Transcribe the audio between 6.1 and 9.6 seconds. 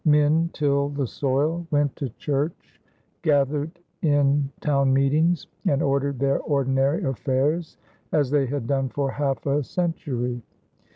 their ordinary affairs as they had done for half